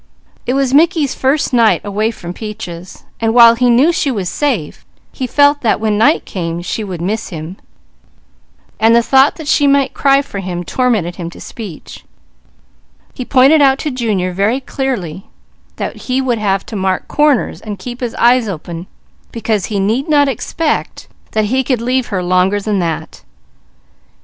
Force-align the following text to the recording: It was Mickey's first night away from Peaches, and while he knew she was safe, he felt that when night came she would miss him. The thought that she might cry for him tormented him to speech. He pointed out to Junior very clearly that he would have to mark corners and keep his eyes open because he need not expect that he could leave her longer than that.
It 0.47 0.55
was 0.55 0.73
Mickey's 0.73 1.13
first 1.13 1.53
night 1.53 1.81
away 1.85 2.09
from 2.09 2.33
Peaches, 2.33 3.03
and 3.19 3.35
while 3.35 3.53
he 3.53 3.69
knew 3.69 3.91
she 3.91 4.09
was 4.09 4.29
safe, 4.29 4.83
he 5.11 5.27
felt 5.27 5.61
that 5.61 5.79
when 5.79 5.99
night 5.99 6.25
came 6.25 6.63
she 6.63 6.83
would 6.83 7.03
miss 7.03 7.29
him. 7.29 7.57
The 8.79 9.03
thought 9.03 9.35
that 9.35 9.47
she 9.47 9.67
might 9.67 9.93
cry 9.93 10.23
for 10.23 10.39
him 10.39 10.63
tormented 10.63 11.17
him 11.17 11.29
to 11.29 11.39
speech. 11.39 12.03
He 13.13 13.23
pointed 13.23 13.61
out 13.61 13.77
to 13.85 13.91
Junior 13.91 14.33
very 14.33 14.59
clearly 14.59 15.27
that 15.75 15.97
he 15.97 16.19
would 16.19 16.39
have 16.39 16.65
to 16.65 16.75
mark 16.75 17.07
corners 17.07 17.61
and 17.61 17.77
keep 17.77 17.99
his 17.99 18.15
eyes 18.15 18.47
open 18.49 18.87
because 19.31 19.65
he 19.65 19.79
need 19.79 20.09
not 20.09 20.27
expect 20.27 21.09
that 21.33 21.45
he 21.53 21.63
could 21.63 21.79
leave 21.79 22.07
her 22.07 22.23
longer 22.23 22.59
than 22.59 22.79
that. 22.79 23.21